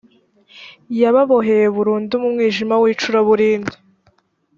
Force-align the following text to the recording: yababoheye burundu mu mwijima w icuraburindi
yababoheye 1.01 1.65
burundu 1.75 2.13
mu 2.23 2.29
mwijima 2.33 2.75
w 2.81 2.85
icuraburindi 2.93 3.75